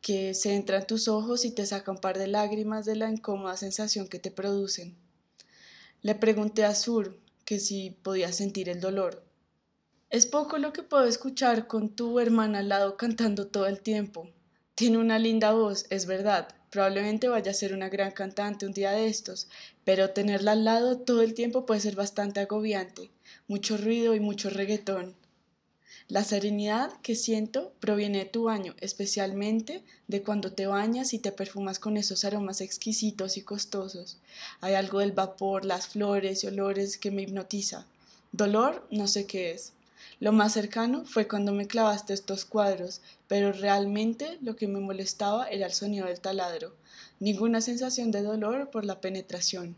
que 0.00 0.34
se 0.34 0.54
entra 0.54 0.78
en 0.78 0.86
tus 0.88 1.06
ojos 1.06 1.44
y 1.44 1.52
te 1.52 1.64
saca 1.64 1.92
un 1.92 1.98
par 1.98 2.18
de 2.18 2.26
lágrimas 2.26 2.84
de 2.84 2.96
la 2.96 3.08
incómoda 3.08 3.56
sensación 3.56 4.08
que 4.08 4.18
te 4.18 4.32
producen. 4.32 4.96
Le 6.02 6.16
pregunté 6.16 6.64
a 6.64 6.74
Sur 6.74 7.16
que 7.44 7.60
si 7.60 7.90
podía 7.90 8.32
sentir 8.32 8.68
el 8.68 8.80
dolor. 8.80 9.22
Es 10.10 10.26
poco 10.26 10.58
lo 10.58 10.72
que 10.72 10.82
puedo 10.82 11.04
escuchar 11.04 11.68
con 11.68 11.90
tu 11.90 12.18
hermana 12.18 12.58
al 12.58 12.68
lado 12.70 12.96
cantando 12.96 13.46
todo 13.46 13.66
el 13.66 13.80
tiempo. 13.80 14.28
Tiene 14.74 14.98
una 14.98 15.20
linda 15.20 15.52
voz, 15.52 15.86
es 15.90 16.06
verdad, 16.06 16.48
probablemente 16.74 17.28
vaya 17.28 17.52
a 17.52 17.54
ser 17.54 17.72
una 17.72 17.88
gran 17.88 18.10
cantante 18.10 18.66
un 18.66 18.72
día 18.72 18.90
de 18.90 19.06
estos, 19.06 19.46
pero 19.84 20.10
tenerla 20.10 20.52
al 20.52 20.64
lado 20.64 20.98
todo 20.98 21.22
el 21.22 21.32
tiempo 21.32 21.66
puede 21.66 21.80
ser 21.80 21.94
bastante 21.94 22.40
agobiante, 22.40 23.12
mucho 23.46 23.76
ruido 23.76 24.16
y 24.16 24.18
mucho 24.18 24.50
reggaetón. 24.50 25.14
La 26.08 26.24
serenidad 26.24 26.90
que 27.00 27.14
siento 27.14 27.72
proviene 27.78 28.18
de 28.18 28.24
tu 28.24 28.42
baño, 28.44 28.74
especialmente 28.80 29.84
de 30.08 30.22
cuando 30.24 30.52
te 30.52 30.66
bañas 30.66 31.14
y 31.14 31.20
te 31.20 31.30
perfumas 31.30 31.78
con 31.78 31.96
esos 31.96 32.24
aromas 32.24 32.60
exquisitos 32.60 33.36
y 33.36 33.42
costosos. 33.42 34.18
Hay 34.60 34.74
algo 34.74 34.98
del 34.98 35.12
vapor, 35.12 35.64
las 35.64 35.86
flores 35.86 36.42
y 36.42 36.48
olores 36.48 36.98
que 36.98 37.12
me 37.12 37.22
hipnotiza. 37.22 37.86
Dolor, 38.32 38.84
no 38.90 39.06
sé 39.06 39.26
qué 39.26 39.52
es. 39.52 39.73
Lo 40.20 40.32
más 40.32 40.52
cercano 40.52 41.04
fue 41.04 41.28
cuando 41.28 41.52
me 41.52 41.66
clavaste 41.66 42.14
estos 42.14 42.44
cuadros, 42.44 43.00
pero 43.28 43.52
realmente 43.52 44.38
lo 44.42 44.56
que 44.56 44.68
me 44.68 44.80
molestaba 44.80 45.48
era 45.48 45.66
el 45.66 45.72
sonido 45.72 46.06
del 46.06 46.20
taladro. 46.20 46.74
Ninguna 47.20 47.60
sensación 47.60 48.10
de 48.10 48.22
dolor 48.22 48.70
por 48.70 48.84
la 48.84 49.00
penetración. 49.00 49.76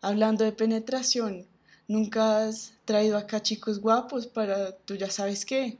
Hablando 0.00 0.44
de 0.44 0.52
penetración, 0.52 1.46
Nunca 1.90 2.46
has 2.46 2.74
traído 2.84 3.18
acá 3.18 3.42
chicos 3.42 3.80
guapos 3.80 4.28
para 4.28 4.76
tú 4.76 4.94
ya 4.94 5.10
sabes 5.10 5.44
qué. 5.44 5.76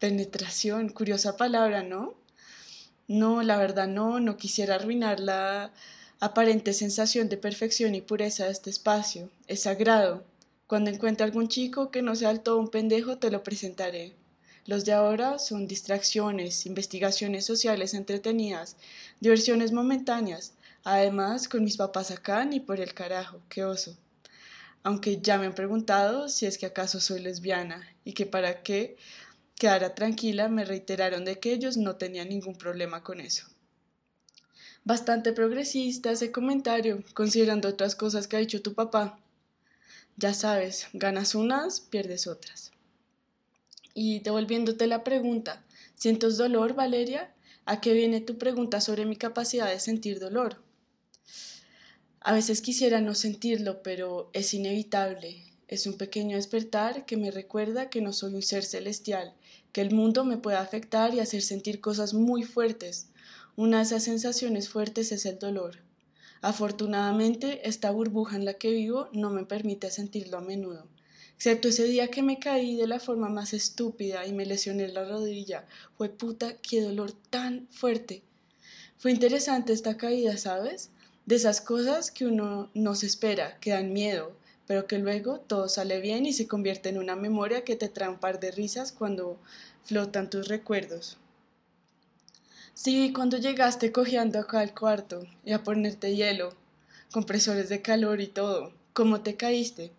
Penetración, 0.00 0.88
curiosa 0.88 1.36
palabra, 1.36 1.84
¿no? 1.84 2.14
No, 3.06 3.40
la 3.44 3.56
verdad 3.56 3.86
no, 3.86 4.18
no 4.18 4.36
quisiera 4.36 4.74
arruinar 4.74 5.20
la 5.20 5.70
aparente 6.18 6.72
sensación 6.72 7.28
de 7.28 7.36
perfección 7.36 7.94
y 7.94 8.00
pureza 8.00 8.46
de 8.46 8.50
este 8.50 8.68
espacio. 8.70 9.30
Es 9.46 9.62
sagrado. 9.62 10.24
Cuando 10.66 10.90
encuentre 10.90 11.24
algún 11.24 11.48
chico 11.48 11.90
que 11.90 12.02
no 12.02 12.14
sea 12.14 12.36
todo 12.42 12.58
un 12.58 12.68
pendejo, 12.68 13.18
te 13.18 13.30
lo 13.30 13.42
presentaré. 13.42 14.14
Los 14.64 14.84
de 14.84 14.92
ahora 14.92 15.38
son 15.38 15.68
distracciones, 15.68 16.66
investigaciones 16.66 17.44
sociales 17.44 17.94
entretenidas, 17.94 18.76
diversiones 19.20 19.72
momentáneas. 19.72 20.54
Además, 20.82 21.48
con 21.48 21.64
mis 21.64 21.76
papás 21.76 22.10
acá 22.10 22.44
ni 22.44 22.60
por 22.60 22.80
el 22.80 22.94
carajo, 22.94 23.40
qué 23.48 23.64
oso 23.64 23.96
aunque 24.86 25.20
ya 25.20 25.36
me 25.36 25.46
han 25.46 25.54
preguntado 25.56 26.28
si 26.28 26.46
es 26.46 26.58
que 26.58 26.66
acaso 26.66 27.00
soy 27.00 27.20
lesbiana 27.20 27.84
y 28.04 28.12
que 28.12 28.24
para 28.24 28.62
qué 28.62 28.96
quedara 29.56 29.96
tranquila 29.96 30.48
me 30.48 30.64
reiteraron 30.64 31.24
de 31.24 31.40
que 31.40 31.52
ellos 31.52 31.76
no 31.76 31.96
tenían 31.96 32.28
ningún 32.28 32.54
problema 32.54 33.02
con 33.02 33.18
eso. 33.18 33.48
Bastante 34.84 35.32
progresista 35.32 36.12
ese 36.12 36.30
comentario, 36.30 37.02
considerando 37.14 37.68
otras 37.68 37.96
cosas 37.96 38.28
que 38.28 38.36
ha 38.36 38.38
dicho 38.38 38.62
tu 38.62 38.74
papá. 38.74 39.18
Ya 40.18 40.32
sabes, 40.32 40.88
ganas 40.94 41.34
unas, 41.34 41.80
pierdes 41.80 42.26
otras. 42.26 42.72
Y 43.92 44.20
devolviéndote 44.20 44.86
la 44.86 45.04
pregunta, 45.04 45.62
¿sientes 45.94 46.38
dolor, 46.38 46.74
Valeria? 46.74 47.34
¿A 47.66 47.82
qué 47.82 47.92
viene 47.92 48.22
tu 48.22 48.38
pregunta 48.38 48.80
sobre 48.80 49.04
mi 49.04 49.16
capacidad 49.16 49.68
de 49.68 49.78
sentir 49.78 50.18
dolor? 50.18 50.62
A 52.20 52.32
veces 52.32 52.62
quisiera 52.62 53.02
no 53.02 53.14
sentirlo, 53.14 53.82
pero 53.82 54.30
es 54.32 54.54
inevitable. 54.54 55.42
Es 55.68 55.86
un 55.86 55.98
pequeño 55.98 56.36
despertar 56.36 57.04
que 57.04 57.18
me 57.18 57.30
recuerda 57.30 57.90
que 57.90 58.00
no 58.00 58.14
soy 58.14 58.34
un 58.34 58.42
ser 58.42 58.64
celestial, 58.64 59.34
que 59.72 59.82
el 59.82 59.94
mundo 59.94 60.24
me 60.24 60.38
puede 60.38 60.56
afectar 60.56 61.12
y 61.12 61.20
hacer 61.20 61.42
sentir 61.42 61.82
cosas 61.82 62.14
muy 62.14 62.42
fuertes. 62.42 63.08
Una 63.54 63.78
de 63.78 63.82
esas 63.82 64.04
sensaciones 64.04 64.70
fuertes 64.70 65.12
es 65.12 65.26
el 65.26 65.38
dolor. 65.38 65.85
Afortunadamente, 66.42 67.68
esta 67.68 67.90
burbuja 67.90 68.36
en 68.36 68.44
la 68.44 68.54
que 68.54 68.70
vivo 68.70 69.08
no 69.12 69.30
me 69.30 69.44
permite 69.44 69.90
sentirlo 69.90 70.38
a 70.38 70.42
menudo. 70.42 70.86
Excepto 71.36 71.68
ese 71.68 71.84
día 71.84 72.08
que 72.08 72.22
me 72.22 72.38
caí 72.38 72.76
de 72.76 72.86
la 72.86 73.00
forma 73.00 73.28
más 73.28 73.52
estúpida 73.52 74.26
y 74.26 74.32
me 74.32 74.46
lesioné 74.46 74.88
la 74.88 75.04
rodilla. 75.04 75.66
Fue 75.96 76.08
puta, 76.08 76.56
qué 76.58 76.80
dolor 76.80 77.12
tan 77.30 77.66
fuerte. 77.70 78.22
Fue 78.98 79.10
interesante 79.10 79.72
esta 79.72 79.96
caída, 79.96 80.36
¿sabes? 80.36 80.90
de 81.26 81.34
esas 81.34 81.60
cosas 81.60 82.12
que 82.12 82.24
uno 82.24 82.70
no 82.72 82.94
se 82.94 83.06
espera, 83.06 83.58
que 83.60 83.70
dan 83.70 83.92
miedo, 83.92 84.32
pero 84.66 84.86
que 84.86 84.98
luego 84.98 85.40
todo 85.40 85.68
sale 85.68 86.00
bien 86.00 86.24
y 86.24 86.32
se 86.32 86.46
convierte 86.46 86.88
en 86.88 86.98
una 86.98 87.16
memoria 87.16 87.64
que 87.64 87.76
te 87.76 87.88
trae 87.88 88.08
un 88.08 88.18
par 88.18 88.38
de 88.38 88.52
risas 88.52 88.92
cuando 88.92 89.38
flotan 89.84 90.30
tus 90.30 90.46
recuerdos. 90.46 91.18
Sí, 92.78 93.10
cuando 93.14 93.38
llegaste 93.38 93.90
cojeando 93.90 94.38
acá 94.38 94.60
al 94.60 94.74
cuarto 94.74 95.26
y 95.46 95.52
a 95.52 95.62
ponerte 95.64 96.14
hielo, 96.14 96.52
compresores 97.10 97.70
de 97.70 97.80
calor 97.80 98.20
y 98.20 98.26
todo, 98.26 98.70
¿cómo 98.92 99.22
te 99.22 99.34
caíste? 99.34 99.92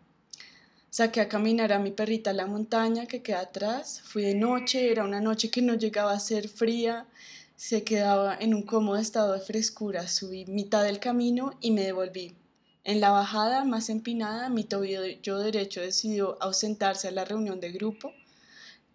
Saqué 0.92 1.22
a 1.22 1.28
caminar 1.28 1.74
a 1.74 1.80
mi 1.80 1.90
perrita 1.90 2.30
a 2.30 2.34
la 2.34 2.46
montaña 2.46 3.08
que 3.08 3.24
queda 3.24 3.40
atrás, 3.40 4.04
fui 4.06 4.22
de 4.22 4.36
noche, 4.36 4.92
era 4.92 5.06
una 5.06 5.20
noche 5.20 5.50
que 5.50 5.64
no 5.64 5.74
llegaba 5.74 6.12
a 6.14 6.20
ser 6.20 6.50
fría, 6.50 7.08
se 7.56 7.84
quedaba 7.84 8.38
en 8.40 8.54
un 8.54 8.62
cómodo 8.62 8.98
estado 8.98 9.34
de 9.34 9.40
frescura. 9.40 10.08
Subí 10.08 10.46
mitad 10.46 10.84
del 10.84 11.00
camino 11.00 11.58
y 11.60 11.72
me 11.72 11.82
devolví. 11.84 12.36
En 12.84 13.02
la 13.02 13.10
bajada 13.10 13.64
más 13.64 13.90
empinada, 13.90 14.50
mi 14.50 14.64
tobillo 14.64 15.40
derecho 15.40 15.82
decidió 15.82 16.38
ausentarse 16.44 17.08
a 17.08 17.12
la 17.12 17.26
reunión 17.26 17.60
de 17.60 17.72
grupo. 17.72 18.14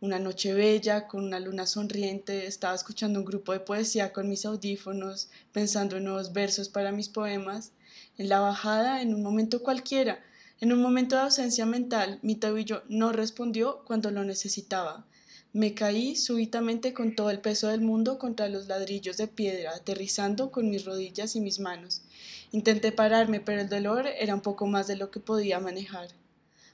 Una 0.02 0.18
noche 0.18 0.52
bella, 0.52 1.06
con 1.06 1.23
una 1.23 1.38
luna 1.38 1.64
sonriente, 1.64 2.49
estaba 2.49 2.75
escuchando 2.75 3.21
un 3.21 3.25
grupo 3.25 3.52
de 3.52 3.61
poesía 3.61 4.12
con 4.12 4.28
mis 4.28 4.44
audífonos, 4.44 5.28
pensando 5.52 5.97
en 5.97 6.02
nuevos 6.02 6.32
versos 6.32 6.68
para 6.68 6.90
mis 6.90 7.09
poemas. 7.09 7.71
En 8.18 8.28
la 8.28 8.40
bajada, 8.40 9.00
en 9.00 9.14
un 9.14 9.23
momento 9.23 9.62
cualquiera, 9.62 10.18
en 10.61 10.73
un 10.73 10.82
momento 10.82 11.14
de 11.14 11.23
ausencia 11.23 11.66
mental, 11.66 12.18
mi 12.23 12.35
tobillo 12.35 12.82
no 12.88 13.12
respondió 13.12 13.85
cuando 13.85 14.11
lo 14.11 14.25
necesitaba. 14.25 15.06
Me 15.52 15.73
caí 15.73 16.16
súbitamente 16.16 16.92
con 16.94 17.14
todo 17.14 17.30
el 17.30 17.38
peso 17.38 17.68
del 17.68 17.82
mundo 17.82 18.18
contra 18.18 18.49
los 18.49 18.66
ladrillos 18.66 19.18
de 19.18 19.28
piedra, 19.28 19.71
aterrizando 19.73 20.50
con 20.50 20.68
mis 20.68 20.85
rodillas 20.85 21.37
y 21.37 21.40
mis 21.40 21.61
manos. 21.61 22.02
Intenté 22.50 22.90
pararme, 22.90 23.38
pero 23.38 23.61
el 23.61 23.68
dolor 23.68 24.09
era 24.09 24.35
un 24.35 24.40
poco 24.40 24.66
más 24.66 24.88
de 24.88 24.97
lo 24.97 25.12
que 25.12 25.21
podía 25.21 25.61
manejar. 25.61 26.09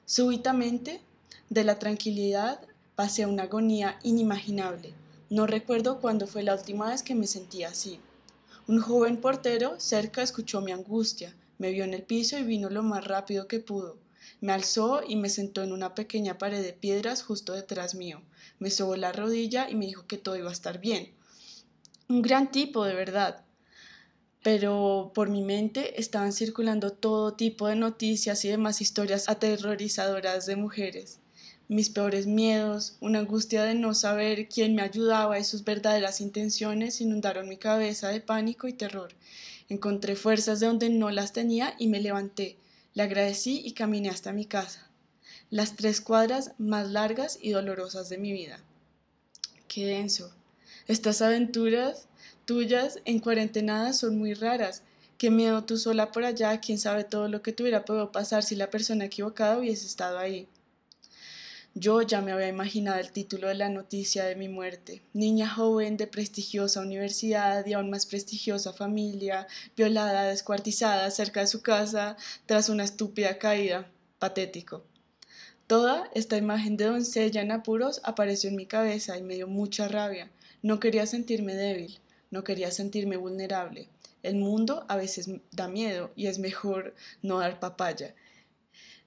Súbitamente, 0.07 1.03
de 1.51 1.65
la 1.65 1.79
tranquilidad, 1.79 2.61
pasé 2.99 3.27
una 3.27 3.45
agonía 3.45 3.97
inimaginable. 4.03 4.93
No 5.31 5.47
recuerdo 5.47 6.01
cuándo 6.01 6.27
fue 6.27 6.43
la 6.43 6.57
última 6.57 6.89
vez 6.89 7.05
que 7.05 7.15
me 7.15 7.29
sentí 7.29 7.63
así. 7.63 8.01
Un 8.67 8.81
joven 8.81 9.19
portero 9.19 9.79
cerca 9.79 10.21
escuchó 10.21 10.61
mi 10.61 10.73
angustia, 10.73 11.33
me 11.59 11.71
vio 11.71 11.85
en 11.85 11.95
el 11.95 12.03
piso 12.03 12.37
y 12.37 12.43
vino 12.43 12.71
lo 12.71 12.83
más 12.83 13.05
rápido 13.05 13.47
que 13.47 13.61
pudo. 13.61 13.99
Me 14.41 14.53
alzó 14.53 15.03
y 15.07 15.15
me 15.15 15.29
sentó 15.29 15.63
en 15.63 15.71
una 15.71 15.95
pequeña 15.95 16.39
pared 16.39 16.61
de 16.61 16.73
piedras 16.73 17.23
justo 17.23 17.53
detrás 17.53 17.95
mío. 17.95 18.21
Me 18.59 18.69
sobó 18.69 18.97
la 18.97 19.13
rodilla 19.13 19.71
y 19.71 19.77
me 19.77 19.87
dijo 19.87 20.05
que 20.09 20.19
todo 20.19 20.35
iba 20.35 20.51
a 20.51 20.53
estar 20.53 20.81
bien. 20.81 21.13
Un 22.09 22.21
gran 22.21 22.51
tipo, 22.51 22.85
de 22.85 22.97
verdad. 22.97 23.45
Pero 24.43 25.13
por 25.15 25.31
mi 25.31 25.43
mente 25.43 26.01
estaban 26.01 26.33
circulando 26.33 26.91
todo 26.91 27.35
tipo 27.35 27.69
de 27.69 27.77
noticias 27.77 28.45
y 28.45 28.49
demás 28.49 28.81
historias 28.81 29.29
aterrorizadoras 29.29 30.47
de 30.47 30.57
mujeres. 30.57 31.21
Mis 31.71 31.91
peores 31.91 32.27
miedos, 32.27 32.97
una 33.01 33.19
angustia 33.19 33.63
de 33.63 33.75
no 33.75 33.93
saber 33.93 34.49
quién 34.49 34.75
me 34.75 34.81
ayudaba 34.81 35.39
y 35.39 35.45
sus 35.45 35.65
verdaderas 35.65 36.23
intenciones 36.23 37.03
inundaron 37.03 37.47
mi 37.47 37.59
cabeza 37.59 38.09
de 38.09 38.23
pánico 38.23 38.69
y 38.69 38.73
terror. 38.73 39.11
Encontré 39.69 40.17
fuerzas 40.17 40.61
de 40.61 40.67
donde 40.67 40.89
no 40.89 41.11
las 41.11 41.35
tenía 41.35 41.75
y 41.79 41.89
me 41.89 42.01
levanté. 42.01 42.57
Le 42.95 43.03
agradecí 43.03 43.61
y 43.63 43.73
caminé 43.73 44.09
hasta 44.09 44.33
mi 44.33 44.47
casa, 44.47 44.89
las 45.51 45.77
tres 45.77 46.01
cuadras 46.01 46.53
más 46.57 46.89
largas 46.89 47.39
y 47.39 47.51
dolorosas 47.51 48.09
de 48.09 48.17
mi 48.17 48.33
vida. 48.33 48.61
Qué 49.69 49.85
denso. 49.85 50.33
Estas 50.87 51.21
aventuras 51.21 52.09
tuyas 52.47 52.99
en 53.05 53.19
cuarentenada 53.19 53.93
son 53.93 54.17
muy 54.17 54.33
raras. 54.33 54.85
Qué 55.19 55.31
miedo 55.31 55.65
tú 55.65 55.77
sola 55.77 56.13
por 56.13 56.25
allá, 56.25 56.61
quién 56.61 56.79
sabe 56.79 57.05
todo 57.05 57.29
lo 57.29 57.43
que 57.43 57.53
tuviera 57.53 57.85
podido 57.85 58.11
pasar 58.11 58.43
si 58.43 58.57
la 58.57 58.71
persona 58.71 59.05
equivocada 59.05 59.59
hubiese 59.59 59.85
estado 59.85 60.19
ahí. 60.19 60.49
Yo 61.75 62.03
ya 62.03 62.21
me 62.23 62.33
había 62.33 62.49
imaginado 62.49 62.99
el 62.99 63.13
título 63.13 63.49
de 63.49 63.55
la 63.55 63.69
noticia 63.69 64.25
de 64.25 64.35
mi 64.35 64.49
muerte. 64.49 65.03
Niña 65.13 65.49
joven 65.49 65.97
de 65.97 66.07
prestigiosa 66.07 66.81
universidad 66.81 67.65
y 67.67 67.75
aún 67.75 67.91
más 67.91 68.07
prestigiosa 68.07 68.73
familia, 68.73 69.47
violada, 69.77 70.25
descuartizada 70.25 71.11
cerca 71.11 71.41
de 71.41 71.47
su 71.47 71.63
casa 71.63 72.17
tras 72.47 72.69
una 72.69 72.85
estúpida 72.85 73.39
caída. 73.39 73.89
Patético. 74.19 74.83
Toda 75.69 76.11
esta 76.15 76.37
imagen 76.39 76.77
de 76.79 76.87
doncella 76.87 77.43
en 77.43 77.53
apuros 77.53 78.01
apareció 78.03 78.49
en 78.49 78.57
mi 78.57 78.67
cabeza 78.67 79.19
y 79.19 79.23
me 79.23 79.35
dio 79.35 79.47
mucha 79.47 79.87
rabia. 79.87 80.31
No 80.63 80.81
quería 80.81 81.07
sentirme 81.07 81.55
débil, 81.55 82.01
no 82.31 82.43
quería 82.43 82.71
sentirme 82.71 83.17
vulnerable. 83.17 83.89
El 84.23 84.37
mundo 84.37 84.85
a 84.89 84.97
veces 84.97 85.31
da 85.53 85.69
miedo 85.69 86.11
y 86.17 86.27
es 86.27 86.39
mejor 86.39 86.95
no 87.23 87.39
dar 87.39 87.61
papaya. 87.61 88.15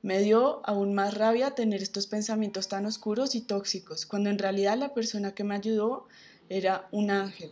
Me 0.01 0.19
dio 0.19 0.61
aún 0.65 0.93
más 0.93 1.13
rabia 1.13 1.51
tener 1.51 1.83
estos 1.83 2.07
pensamientos 2.07 2.67
tan 2.67 2.85
oscuros 2.85 3.35
y 3.35 3.41
tóxicos, 3.41 4.05
cuando 4.05 4.29
en 4.29 4.39
realidad 4.39 4.77
la 4.77 4.93
persona 4.93 5.33
que 5.33 5.43
me 5.43 5.55
ayudó 5.55 6.07
era 6.49 6.87
un 6.91 7.11
ángel. 7.11 7.51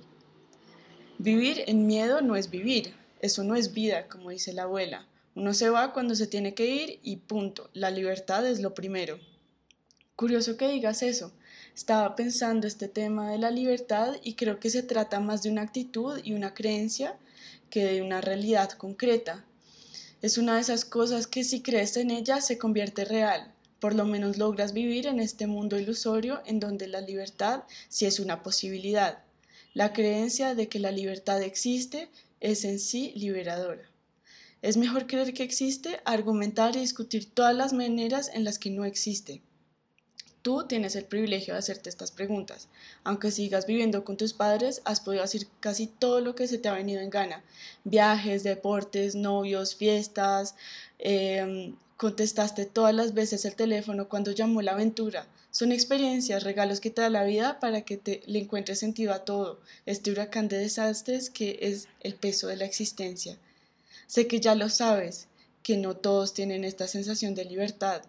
Vivir 1.19 1.63
en 1.67 1.85
miedo 1.85 2.21
no 2.21 2.35
es 2.35 2.49
vivir, 2.49 2.95
eso 3.21 3.43
no 3.43 3.55
es 3.55 3.73
vida, 3.73 4.07
como 4.07 4.29
dice 4.29 4.53
la 4.53 4.63
abuela. 4.63 5.07
Uno 5.35 5.53
se 5.53 5.69
va 5.69 5.93
cuando 5.93 6.15
se 6.15 6.27
tiene 6.27 6.53
que 6.53 6.65
ir 6.65 6.99
y 7.03 7.17
punto. 7.17 7.69
La 7.73 7.91
libertad 7.91 8.47
es 8.47 8.61
lo 8.61 8.73
primero. 8.73 9.19
Curioso 10.15 10.57
que 10.57 10.67
digas 10.67 11.03
eso. 11.03 11.31
Estaba 11.75 12.15
pensando 12.15 12.67
este 12.67 12.87
tema 12.87 13.31
de 13.31 13.37
la 13.37 13.51
libertad 13.51 14.15
y 14.23 14.33
creo 14.33 14.59
que 14.59 14.69
se 14.69 14.83
trata 14.83 15.19
más 15.19 15.43
de 15.43 15.51
una 15.51 15.61
actitud 15.61 16.19
y 16.23 16.33
una 16.33 16.53
creencia 16.53 17.17
que 17.69 17.85
de 17.85 18.01
una 18.01 18.21
realidad 18.21 18.71
concreta. 18.71 19.45
Es 20.21 20.37
una 20.37 20.55
de 20.55 20.61
esas 20.61 20.83
cosas 20.83 21.27
que 21.27 21.45
si 21.45 21.61
crees 21.61 21.95
en 21.95 22.11
ella 22.11 22.41
se 22.41 22.57
convierte 22.57 23.05
real, 23.05 23.53
por 23.79 23.95
lo 23.95 24.03
menos 24.03 24.37
logras 24.37 24.73
vivir 24.73 25.07
en 25.07 25.21
este 25.21 25.47
mundo 25.47 25.79
ilusorio 25.79 26.41
en 26.45 26.59
donde 26.59 26.87
la 26.87 26.99
libertad 26.99 27.63
sí 27.87 28.05
es 28.05 28.19
una 28.19 28.43
posibilidad. 28.43 29.19
La 29.73 29.93
creencia 29.93 30.55
de 30.55 30.67
que 30.67 30.79
la 30.79 30.91
libertad 30.91 31.41
existe 31.41 32.09
es 32.41 32.65
en 32.65 32.79
sí 32.79 33.13
liberadora. 33.15 33.89
Es 34.61 34.75
mejor 34.75 35.07
creer 35.07 35.33
que 35.33 35.43
existe, 35.43 36.01
argumentar 36.03 36.75
y 36.75 36.79
discutir 36.79 37.33
todas 37.33 37.55
las 37.55 37.71
maneras 37.71 38.29
en 38.33 38.43
las 38.43 38.59
que 38.59 38.71
no 38.71 38.83
existe. 38.83 39.41
Tú 40.41 40.65
tienes 40.67 40.95
el 40.95 41.03
privilegio 41.03 41.53
de 41.53 41.59
hacerte 41.59 41.89
estas 41.89 42.11
preguntas. 42.11 42.69
Aunque 43.03 43.31
sigas 43.31 43.65
viviendo 43.65 44.05
con 44.05 44.15
tus 44.15 44.33
padres, 44.33 44.81
has 44.85 45.01
podido 45.01 45.23
hacer 45.23 45.47
casi 45.59 45.87
todo 45.87 46.21
lo 46.21 46.33
que 46.33 46.47
se 46.47 46.57
te 46.57 46.69
ha 46.69 46.73
venido 46.73 47.01
en 47.01 47.09
gana. 47.09 47.43
Viajes, 47.83 48.43
deportes, 48.43 49.15
novios, 49.15 49.75
fiestas. 49.75 50.55
Em, 50.97 51.75
contestaste 51.97 52.65
todas 52.65 52.95
las 52.95 53.13
veces 53.13 53.43
el 53.43 53.55
teléfono 53.55 54.07
cuando 54.07 54.31
llamó 54.31 54.61
la 54.61 54.71
aventura. 54.71 55.27
Son 55.51 55.73
experiencias, 55.73 56.43
regalos 56.43 56.79
que 56.79 56.91
te 56.91 57.01
da 57.01 57.09
la 57.09 57.25
vida 57.25 57.59
para 57.59 57.81
que 57.81 57.97
te, 57.97 58.21
le 58.25 58.39
encuentres 58.39 58.79
sentido 58.79 59.13
a 59.13 59.25
todo. 59.25 59.59
Este 59.85 60.11
huracán 60.11 60.47
de 60.47 60.59
desastres 60.59 61.29
que 61.29 61.59
es 61.61 61.89
el 61.99 62.15
peso 62.15 62.47
de 62.47 62.55
la 62.55 62.65
existencia. 62.65 63.37
Sé 64.07 64.27
que 64.27 64.39
ya 64.39 64.55
lo 64.55 64.69
sabes, 64.69 65.27
que 65.63 65.75
no 65.75 65.97
todos 65.97 66.33
tienen 66.33 66.63
esta 66.63 66.87
sensación 66.87 67.35
de 67.35 67.45
libertad. 67.45 68.03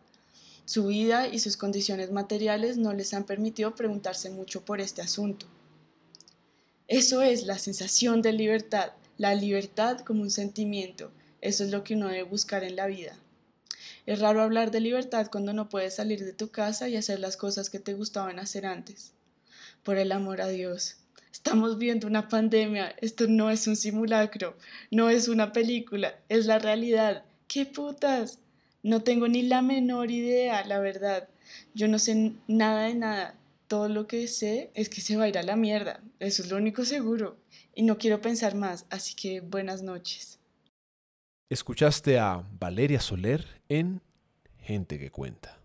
Su 0.71 0.87
vida 0.87 1.27
y 1.27 1.41
sus 1.41 1.57
condiciones 1.57 2.13
materiales 2.13 2.77
no 2.77 2.93
les 2.93 3.13
han 3.13 3.25
permitido 3.25 3.75
preguntarse 3.75 4.31
mucho 4.31 4.65
por 4.65 4.81
este 4.81 5.03
asunto. 5.03 5.47
Eso 6.87 7.23
es 7.23 7.43
la 7.43 7.59
sensación 7.59 8.23
de 8.23 8.33
libertad, 8.33 8.93
la 9.19 9.35
libertad 9.35 9.99
como 9.99 10.23
un 10.23 10.31
sentimiento. 10.31 11.11
Eso 11.41 11.65
es 11.65 11.73
lo 11.73 11.83
que 11.83 11.95
uno 11.95 12.07
debe 12.07 12.23
buscar 12.23 12.63
en 12.63 12.77
la 12.77 12.87
vida. 12.87 13.17
Es 14.07 14.21
raro 14.21 14.43
hablar 14.43 14.71
de 14.71 14.79
libertad 14.79 15.27
cuando 15.29 15.53
no 15.53 15.69
puedes 15.69 15.97
salir 15.97 16.25
de 16.25 16.35
tu 16.35 16.53
casa 16.53 16.89
y 16.89 16.95
hacer 16.95 17.19
las 17.19 17.37
cosas 17.37 17.69
que 17.69 17.81
te 17.81 17.95
gustaban 17.95 18.39
hacer 18.39 18.65
antes. 18.65 19.11
Por 19.83 19.99
el 19.99 20.13
amor 20.13 20.41
a 20.41 20.47
Dios, 20.47 20.99
Estamos 21.33 21.79
viendo 21.79 22.07
una 22.07 22.29
pandemia, 22.29 22.95
esto 23.01 23.27
no 23.27 23.51
es 23.51 23.67
un 23.67 23.75
simulacro, 23.75 24.57
no 24.93 25.11
es 25.11 25.27
una 25.27 25.53
película, 25.53 26.15
es 26.29 26.47
la 26.47 26.61
realidad. 26.61 27.25
¿Qué 27.49 27.67
putas? 27.67 28.39
No 28.83 29.03
tengo 29.03 29.29
ni 29.29 29.43
la 29.43 29.63
menor 29.63 30.11
idea, 30.11 30.65
la 30.65 30.79
verdad. 30.79 31.29
Yo 31.75 31.89
no 31.89 31.99
sé 31.99 32.33
nada 32.49 32.85
de 32.85 32.95
nada. 32.95 33.35
Todo 33.67 33.89
lo 33.89 34.07
que 34.07 34.27
sé 34.27 34.71
es 34.75 34.89
que 34.89 35.01
se 35.01 35.17
va 35.17 35.25
a 35.25 35.29
ir 35.29 35.39
a 35.39 35.43
la 35.43 35.57
mierda. 35.57 36.01
Eso 36.19 36.43
es 36.43 36.51
lo 36.51 36.57
único 36.57 36.85
seguro. 36.85 37.37
Y 37.75 37.83
no 37.83 37.99
quiero 37.99 38.21
pensar 38.21 38.55
más, 38.55 38.87
así 38.91 39.15
que 39.15 39.41
buenas 39.41 39.83
noches. 39.83 40.39
Escuchaste 41.51 42.19
a 42.19 42.45
Valeria 42.59 43.01
Soler 43.01 43.45
en 43.69 44.01
Gente 44.59 44.99
que 44.99 45.11
Cuenta. 45.11 45.60